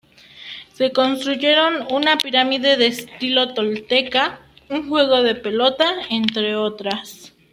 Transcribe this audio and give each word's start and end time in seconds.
Se 0.73 0.91
construyeron 0.93 1.85
una 1.91 2.17
pirámide 2.17 2.75
de 2.75 2.87
estilo 2.87 3.53
Tolteca, 3.53 4.39
un 4.67 4.89
juego 4.89 5.21
de 5.21 5.35
pelota, 5.35 5.85
entre 6.09 6.55
otras. 6.55 7.35